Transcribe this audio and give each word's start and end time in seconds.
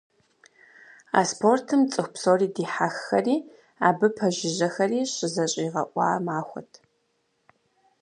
А 1.19 1.21
спортым 1.31 1.81
цӏыху 1.91 2.11
псори- 2.13 2.47
дихьэххэри 2.55 3.37
абы 3.87 4.07
пэжыжьэхэри- 4.15 5.01
щызэщӏигъэуӏуа 5.13 6.07
махуэт. 6.25 6.71